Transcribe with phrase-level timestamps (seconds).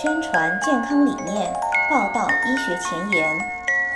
[0.00, 1.52] 宣传健康理念，
[1.90, 3.36] 报道医学前沿，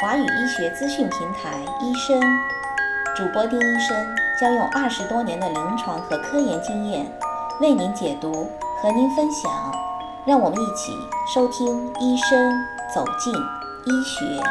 [0.01, 2.21] 华语医学资讯平台医生
[3.15, 7.07] 主播丁医生将用二十多年的临床和科研经验
[7.61, 8.51] 为您解读，
[8.83, 9.49] 和您分享。
[10.27, 10.93] 让我们一起
[11.33, 12.53] 收听医生
[12.93, 14.43] 走进医学。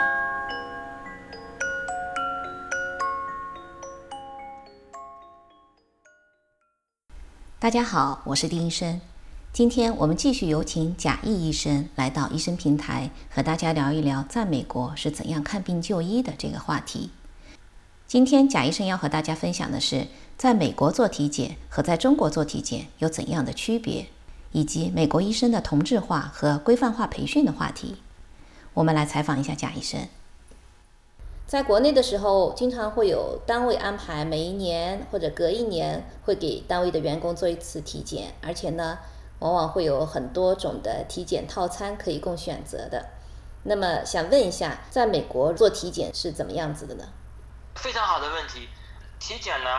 [7.59, 9.01] 大家好，我是丁医生。
[9.53, 17.09] 今天我们继续有请贾毅医生来到医生平台，和大家聊一聊在美国是怎样看病就医的这个话题。
[18.07, 20.07] 今天贾医生要和大家分享的是，
[20.37, 24.07] 在美国做体检和在中国做体检有怎样的区别，
[24.53, 27.97] 以及美国医生的同质化和规范化培训的话题。
[28.73, 30.07] 我们来采访一下贾医生。
[31.45, 38.99] 在国内的时候，经常会有单位安排每一年或者隔一年会给单位的员工做一次体检，而且呢，
[39.41, 43.09] 往往会有很多种的体检套餐可以供选择的。
[43.63, 47.03] 那么想问一下，在美国做体检是怎么样子的呢？
[47.75, 48.69] 非常好的问题，
[49.19, 49.69] 体检呢，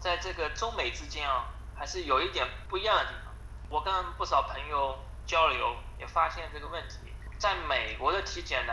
[0.00, 3.32] 在这个中美之间啊，还是有一点不一样的地方。
[3.70, 6.96] 我跟不少朋友交流，也发现这个问题，
[7.38, 8.72] 在美国的体检呢。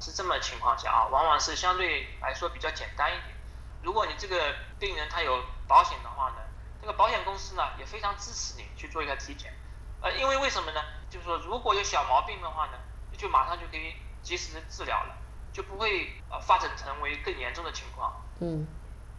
[0.00, 3.34] 是这么情况下啊，往往是相对来说比较简单一点。
[3.82, 6.36] 如果你这个病人他有保险的话呢，
[6.80, 9.52] 这个保险公司呢也非常支持你去做一个体检。
[10.00, 10.80] 呃，因为为什么呢？
[11.10, 12.78] 就是说如果有小毛病的话呢，
[13.16, 15.16] 就马上就可以及时的治疗了，
[15.52, 18.24] 就不会呃发展成为更严重的情况。
[18.40, 18.66] 嗯。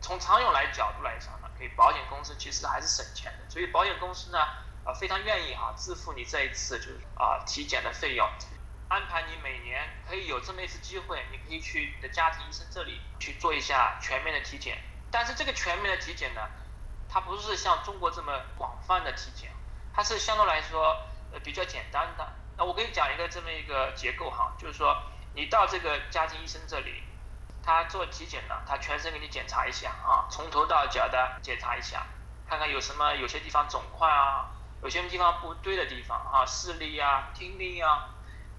[0.02, 4.39] 从长远来角度来讲呢，给保险公司其实还是省钱的，所以保险公司呢
[4.85, 8.25] 啊非常愿意啊支付你这一次就是啊体检的费用。
[8.88, 14.81] 安排你每年可以有这么一次机会，你可以去你的家庭医生这里去做一下全面的体检。
[15.11, 16.41] 但是这个全面的体检呢，
[17.09, 19.52] 它不是像中国这么广泛的体检，
[19.94, 20.95] 它是相对来说
[21.32, 22.28] 呃比较简单的。
[22.58, 24.96] 那我给你讲一个这么一个结构哈，就是说
[25.34, 27.04] 你到这个家庭医生这里，
[27.64, 32.06] 他做体检呢，他全身给你检查一下啊，从头到脚的检查一下，
[32.47, 34.52] 看看有什么有些地方肿块啊，
[34.84, 38.09] 有些地方不对的地方啊，视力啊，听力啊。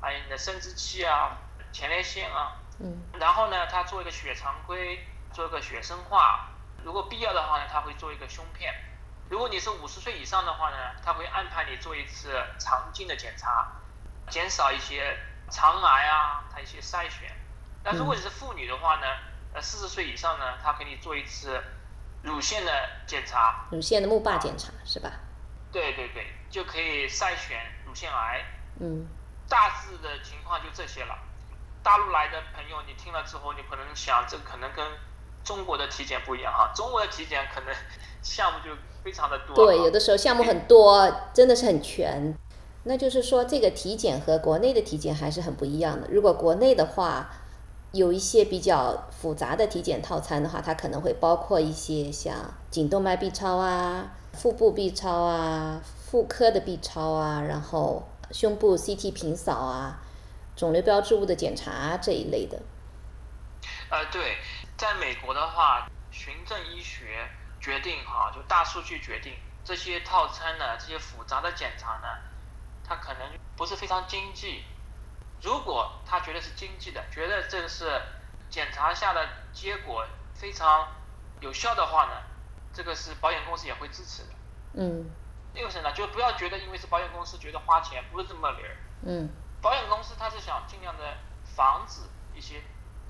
[0.02, 1.36] 还有你的生殖器啊、
[1.72, 6.48] 前列腺啊，嗯，然后呢，他做一个血常规，做一个血生化，
[6.82, 8.74] 如果必要的话呢，他会做一个胸片。
[9.30, 13.64] 如果你是五十岁以上的话呢，他会安排你做一次肠镜的检查，
[14.28, 15.16] 减少一些
[15.48, 17.30] 肠癌啊，他一些筛选。
[17.84, 19.06] 那如果你是妇女的话呢，
[19.54, 21.62] 呃，四十岁以上呢，他给你做一次
[22.22, 25.12] 乳腺的检查，乳腺的钼靶检查是吧？
[25.70, 28.44] 对对对，就可以筛选乳腺癌。
[28.80, 29.06] 嗯。
[29.48, 31.16] 大致的情况就这些了。
[31.84, 34.84] 大陆来的朋友，你听了之后，你可能想，这可能跟
[35.44, 36.72] 中国的体检不一样哈。
[36.74, 37.74] 中国的体检可能
[38.22, 39.54] 项目就非常的多。
[39.54, 42.34] 对，有的时候项目很多，真的是很全。
[42.84, 46.08] 那就是说，这个体检和国内的体检还是很不一样的。
[46.10, 47.30] 如果国内的话，
[47.92, 52.34] 有一些比较复杂的体检套餐的话，它可能会包括一些像
[52.70, 58.06] 颈动脉 B 超啊、腹部 B 超啊、妇科的 B 超啊，然后。
[58.32, 60.00] 胸部 CT 平扫啊，
[60.54, 62.60] 肿瘤标志物的检查这一类的。
[63.90, 64.36] 呃，对，
[64.78, 67.28] 在美国的话，循证医学
[67.70, 69.32] 决定哈，就大数据决定
[69.64, 72.08] 这些套餐呢，这些复杂的检查呢，
[72.82, 74.64] 它可能不是非常经济。
[75.40, 78.02] 如果他觉得是经济的，觉得这个是
[78.50, 80.04] 检查下的结果
[80.34, 80.88] 非常
[81.38, 82.12] 有效的话呢，
[82.72, 84.28] 这个是保险公司也会支持的。
[84.74, 85.08] 嗯。
[85.54, 88.76] 六是呢，就不要觉得因为是保险公司觉得花钱不是这么理儿。
[89.02, 89.30] 嗯。
[89.62, 92.00] 保险公司他是想尽量的防止
[92.34, 92.60] 一些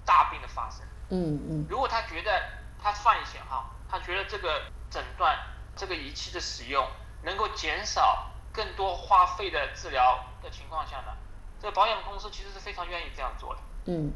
[0.04, 0.84] 大病的发生。
[1.09, 1.66] 嗯嗯。
[1.70, 5.39] 如果他觉得他算一下哈，他觉得这个诊断
[5.77, 6.87] 这个仪器的使用
[7.23, 11.17] 能够减少更多花费的治疗的情况下呢，
[11.61, 13.61] 这个保险公司其实是非常愿意这样做的。
[13.87, 14.13] 嗯。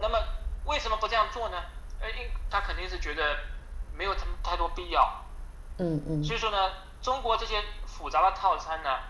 [0.00, 0.18] 那么
[0.64, 1.62] 为什么不这样做呢？
[2.00, 3.38] 呃，因他肯定是觉得
[3.94, 5.22] 没有太太多必要。
[5.78, 6.24] 嗯嗯。
[6.24, 6.72] 所以说呢。
[7.02, 9.00] 中国这些复杂的套餐呢，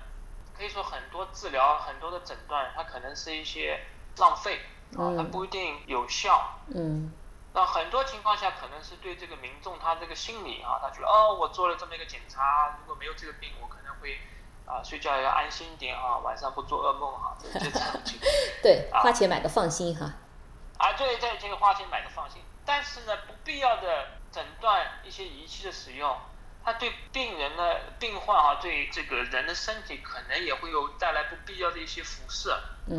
[0.56, 3.78] 可以说很多治疗、很多的诊断，它可能是一些
[4.16, 4.62] 浪费
[4.96, 6.56] 啊，它不一定有效。
[6.74, 7.12] 嗯。
[7.54, 14.18] 那很多情况下，可能是对这个民众他这个心理啊，他觉得哦，我做了这么一个检查，如果没有这个病，我可能会
[14.66, 18.18] 啊睡觉要安心一点啊，晚上不做噩梦哈，这些场景。
[18.62, 20.12] 对，花钱买个放心哈。
[20.78, 26.16] 啊，对，对这个花钱买个放心，但是呢，不必要的诊断一些仪器的使用。
[26.64, 32.52] 它对病人的病患啊，对这个人的身体可能也会有带来不必要的一些辐射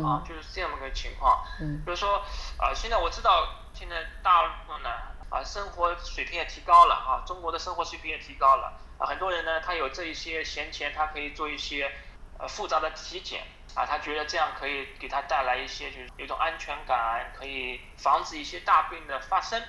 [0.04, 1.42] 啊，就是这样的个情况。
[1.62, 2.22] 嗯，比如说
[2.58, 4.88] 啊，现在我知道现在大陆呢
[5.28, 11.90] 啊，生活水平也提高了啊，中国的生活水平也提高了啊，很多人呢他有这一些闲钱，他可以做一些
[12.38, 13.42] 呃复杂的体检
[13.74, 19.60] 啊，他觉得这样可以给他带来一些就是有一种安全感，可以防止一些大病的发生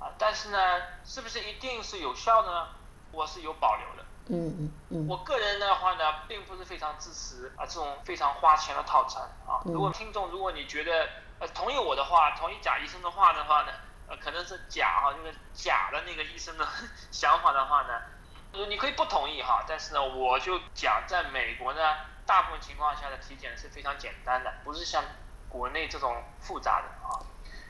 [0.00, 0.10] 啊。
[0.18, 0.58] 但是呢，
[1.04, 2.68] 是不是一定是有效的呢？
[3.12, 4.04] 我是有保留的。
[4.26, 5.06] 嗯嗯嗯。
[5.08, 9.62] 我个人的话呢，并不是非常支持啊这种非常花钱的套餐啊。
[9.64, 11.08] 如果听众，如果你觉得
[11.40, 13.72] 呃同意我的话，同意贾医生的话的话呢，
[14.06, 16.64] 呃可能是假哈，就是假的那个医生的
[17.10, 18.00] 想法的话呢。
[18.52, 21.80] 呃，你可以不同意哈，但是呢，我就讲，在美国呢，
[22.26, 25.04] 大部分情况下的体检是非常简单的，不是像
[25.48, 27.22] 国内这种复杂的啊。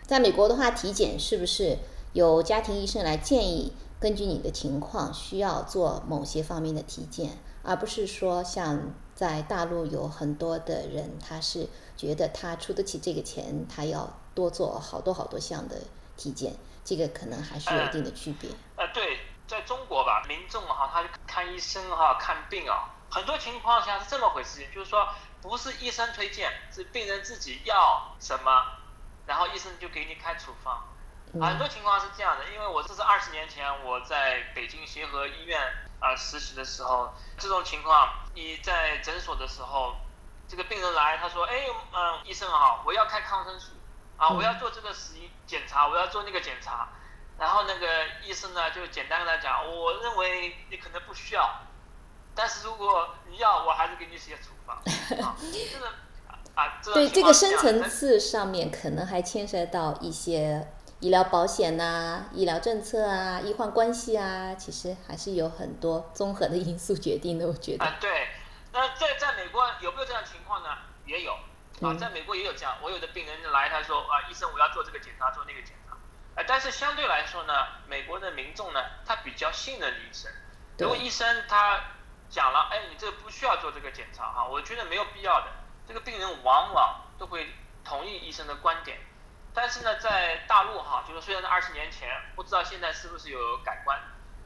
[0.06, 1.78] 在美国的话，体检是不是
[2.14, 15.76] 有家庭医生来建议，根据你的情况需要做某些方面的体检，而不是说像在大陆有很多的人，他是觉得他出得起这个钱，他要多做好多好多项的
[16.16, 18.48] 体检，这个可能还是有一定的区别。
[18.76, 19.20] 呃，对。
[19.46, 25.06] 在中国吧，民众哈，他看医生哈，看病啊，很多情况下是这么回事，就是说
[25.42, 28.64] 不是医生推荐，是病人自己要什么，
[29.26, 30.80] 然后医生就给你开处方。
[31.42, 35.60] 很多情况是这样的，因为我这是二十年前我在北京协和医院
[36.00, 39.94] 啊实习的时候，这种情况，你在诊所的时候，
[40.48, 43.72] 这个病人来，他说，哎，嗯，医生啊，我要开抗生素，
[44.16, 46.88] 啊，我要做这个实验检查，我要做那个检查。
[47.38, 47.86] 然后那个
[48.22, 51.50] 医生呢，就简单跟他讲，我认为你可能不需要，
[52.34, 54.78] 但是如果你要，我还是给你写处方。
[54.84, 55.88] 这个
[56.54, 60.70] 啊，对这个深层次上面可能还牵涉到一些
[61.00, 67.46] 医疗保险呐、医疗政策啊、医患关系啊，其实还是有很多综合的因素决定的。
[67.46, 68.28] 我觉得啊，对。
[68.72, 70.68] 那在在美国有没有这样情况呢？
[71.06, 71.32] 也有
[71.80, 72.76] 啊，在美国也有这样。
[72.82, 75.96] 我有的病人来，他说啊，医生，我要做这个检查，做那个检查。
[76.46, 77.52] 但是相对来说呢，
[77.88, 80.30] 美国的民众呢，他比较信任医生。
[80.78, 81.80] 如果医生他
[82.28, 85.46] 讲了，哎，你这个不需要做这个检查哈，我觉得没有必要的。
[85.88, 87.48] 这个病人往往都会
[87.82, 88.98] 同意医生的观点。
[89.52, 93.98] 但是呢，在大陆哈，就是虽然二十年前，不知道现在是不是有改观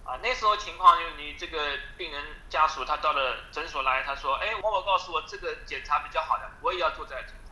[0.04, 0.18] 啊？
[0.22, 7.44] 那时候情况就是你这个病人家属他到了诊所来，他说，哎，某某告诉我这个检查比较好的，我也要做这个检查。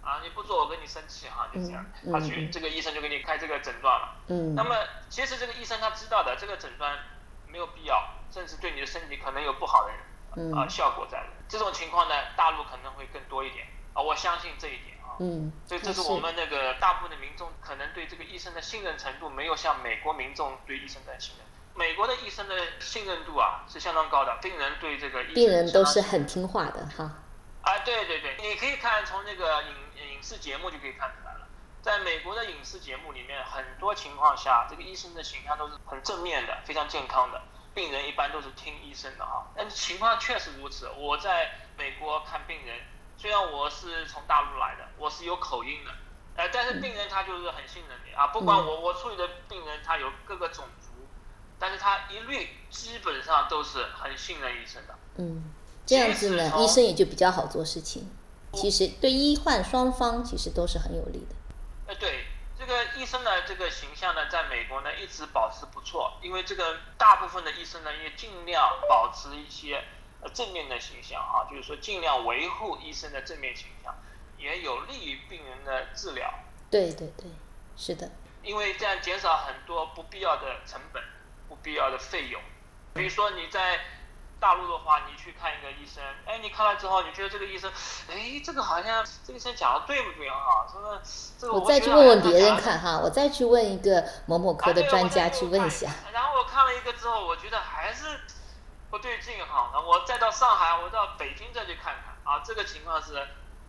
[0.00, 4.16] 啊，你不做我跟你生气哈，就这样，他去这个医生就给你开这个诊断了。
[4.28, 4.74] 嗯，那么
[5.10, 6.98] 其实这个医生他知道的，这个诊断
[7.46, 11.26] 没有必要，甚至对你的身体可能有不好的啊效果在的。
[11.46, 14.97] 这种情况呢，大陆可能会更多一点啊，我相信这一点啊。
[15.18, 21.46] 嗯，所以这是我们那个大部分的民众可能对这个医生的信任程度没有像美国民众对医生的信任。
[21.74, 27.04] 美国的医生的信任度啊是相当高的，病人对这个病人都是很听话的哈。
[27.62, 29.74] 啊，对对对，你可以看从那个影。
[29.98, 31.46] 影视节目就可以看出来了，
[31.80, 37.40] 在美国的影视节目里面，很多情况下，这个医生的形象都是很正面的，非常健康的。
[37.72, 40.88] 病人一般都是听医生的哈，但情况确实如此。
[40.96, 42.78] 我在美国看病人，
[43.20, 45.90] 虽然我是从大陆来的，我是有口音的，
[46.36, 50.92] 呃，但是病人他就是很信任你啊，不管我我处理的病人他有各个种族，
[51.58, 54.94] 但是他一律基本上都是很信任医生的。
[55.16, 55.52] 嗯，
[55.84, 58.08] 这样子呢，医生也就比较好做事情。
[58.52, 61.34] 其实对医患双方其实都是很有利的。
[61.88, 62.24] 呃，对
[62.56, 69.84] 这个医生呢，这个形象呢，在美国呢一直保持不错，因为这个大部分的医生呢也尽量保持一些
[70.22, 73.94] 呃正面的形象啊，就是说尽量维护医生的正面形象，
[74.38, 76.32] 也有利于病人的治疗。
[76.70, 77.30] 对对对，
[77.76, 78.10] 是的。
[78.42, 81.02] 因为这样减少很多不必要的成本、
[81.48, 82.40] 不必要的费用，
[82.94, 83.80] 比如说你在。
[84.40, 87.68] 大陆的话，你去看一个医生，哎，你看了之后，你觉得这个医生，
[88.08, 90.64] 哎，这个好像这个医生讲的对不对啊？
[90.72, 91.02] 这个
[91.40, 95.90] 这个我再去问问别人看哈，我再去问一个某某科的专家去问一下。
[96.12, 98.04] 然后我看了一个之后，我觉得还是
[98.90, 99.70] 不对劲哈。
[99.72, 103.16] 那我再到上海，我到北京再去看看啊，这个情况是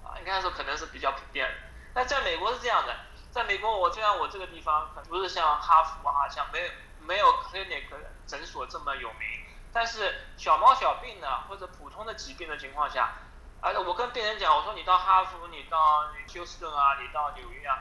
[0.04, 1.56] 啊，应该说可能是比较普遍的。
[1.94, 2.96] 但在美国是这样的，
[3.32, 7.86] 在美国我虽然我这个地方不是像哈佛啊，像没有没有 clinic
[8.28, 9.28] 诊所这么有名。
[9.72, 13.14] 但是小毛小病呢，或者普通的疾病的情况下，
[13.62, 17.78] 而且我跟病人讲，我说你到哈佛，你到休斯顿啊，你到纽约啊，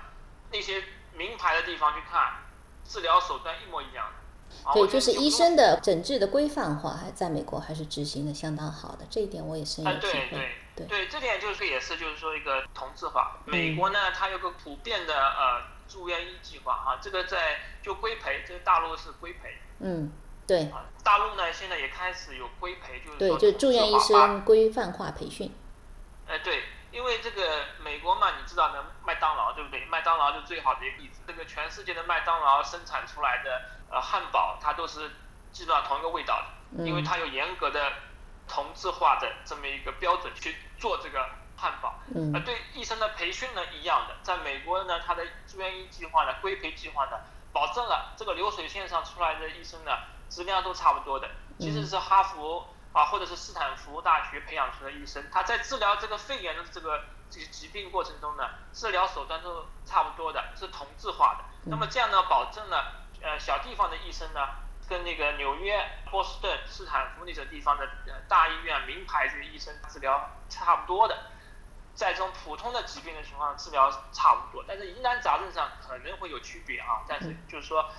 [0.50, 2.42] 那些名牌的地方去看，
[2.84, 4.27] 治疗手段一模一样的。
[4.74, 10.12] 对，就是医生的诊治的规范化，还在美国还是执行的相当好的，这一点我也深有体会。
[10.12, 13.38] 对对对，对，这点就是也是就是说一个同质化。
[13.44, 19.56] 美国呢，它有个普遍的呃住院医计划啊，这个在就规培，这个大陆是规培。
[19.80, 20.12] 嗯。
[20.46, 20.66] 对，
[21.04, 25.52] 大陆呢现在也开始有规培，就是对，就住院医生规范化培训。
[26.26, 29.84] 哎，对，因为这个美国嘛，你知道的，麦当劳对不对？
[29.86, 31.20] 麦当劳就最好的一个例子。
[31.26, 35.10] 这个全世界的麦当劳生产出来的呃汉堡，它都是
[35.52, 36.42] 基本上同一个味道
[36.76, 37.92] 的，因为它有严格的
[38.48, 42.00] 同质化的这么一个标准去做这个汉堡。
[42.14, 42.32] 嗯。
[42.32, 47.18] 呃，对医生的培训呢一样的，在美国呢，它的住院医计划呢、规培计划呢，
[47.52, 49.92] 保证了这个流水线上出来的医生呢，
[50.30, 51.28] 质量都差不多的。
[51.58, 61.44] 其实是哈佛啊，或者是斯坦福大学培养出的医生，他在治疗这个肺炎的这个这个疾病过程中呢，治疗手段都差不多的，是同质化的。
[61.64, 64.40] 那么这样呢，保证了呃小地方的医生呢，
[64.88, 67.86] 跟那个纽约、波士顿、斯坦福那些地方的
[68.26, 71.16] 大医院名牌这个医生治疗差不多的，
[71.94, 77.04] 在这种普通的疾病的情况治疗差不多，但是疑难杂症上可能会有区别啊。
[77.06, 77.90] 但是就是说，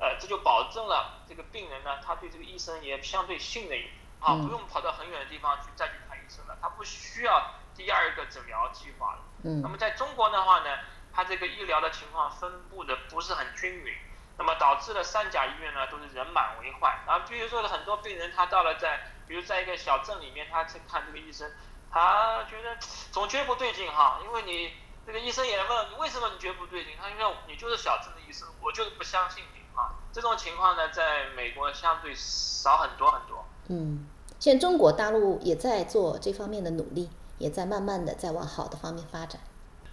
[0.00, 3.78] 呃，这就保证了这个病人呢，他对这个医生也相对信任
[4.20, 9.18] 啊，不用跑到很远的地方去再去看医生了，他不需要第二个诊疗计划了。
[9.44, 9.60] 嗯。
[9.62, 10.78] 那么在中国的话呢？
[11.10, 13.92] 它这个医疗的情况分布的不是很均匀，
[14.36, 16.96] 那么导致了三甲医院呢都是人满为患。
[17.08, 21.50] 然后比如说很多病人他到了在，比如在一个小镇里面，他去看这个医生，
[21.90, 22.76] 他觉得
[23.10, 29.90] 总觉得不对劲哈，因为你这个医生也问你为什么你觉得不对劲，他因为你就是小镇的医生，我就是不相信你啊。
[30.12, 33.44] 这种情况呢，在美国相对少很多很多。
[33.68, 34.04] 嗯，
[34.38, 37.08] 现在中国大陆也在做这方面的努力，
[37.38, 39.40] 也在慢慢的在往好的方面发展。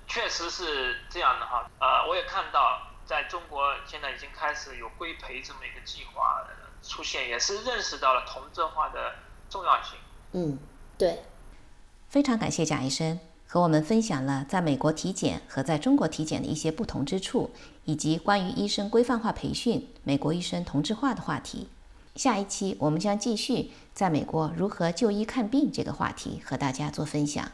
[0.08, 6.46] 确实是这样的哈，呃，我也看到在中国现在已经开始有规培这么一个计划
[6.82, 9.14] 出现，也是认识到了同质化的
[9.50, 9.98] 重要性。
[10.34, 10.58] 嗯，
[10.98, 11.24] 对。
[12.08, 17.52] 非常感谢贾医生和我们分享了在美国体检和在中国体检的一些不同之处，
[17.84, 21.68] 以及关于医生规范化培训、美国医生同质化的话题。
[22.16, 27.52] 下一期我们将继续在美国如何就医看病这个话题和大家做分享。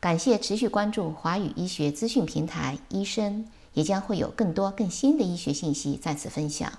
[0.00, 6.72] 感谢持续关注华语医学资讯平台，医生也将会有更多更新的医学信息在此分享。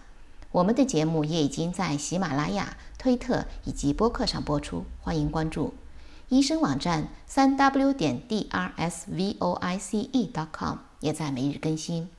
[0.51, 5.73] 我们的节目也已经在喜马拉雅、推特以及播客上播出，欢迎关注。
[6.29, 12.09] 医生网站三 w 点 d r s v o i c e dot com 也在每日更新。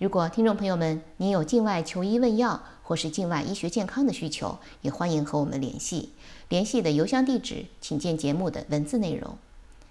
[0.00, 6.10] 如果听众朋友们您有境外求医问药或是境外医学健康的需求，也欢迎和我们联系。
[6.48, 9.38] 联系的邮箱地址请见节目的文字内容。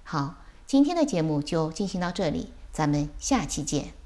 [0.04, 0.36] 好。
[0.70, 3.99] 今天的节目就进行到这里，咱们下期见。